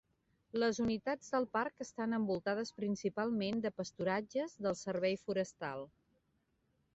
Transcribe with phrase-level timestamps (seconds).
[0.61, 5.87] Les unitats del parc estan envoltades principalment de pasturatges del servei forestal.